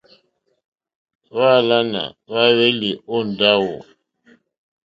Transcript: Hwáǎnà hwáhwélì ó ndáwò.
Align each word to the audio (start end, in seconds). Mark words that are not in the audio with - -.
Hwáǎnà 1.33 2.03
hwáhwélì 2.27 2.91
ó 3.15 3.17
ndáwò. 3.29 3.75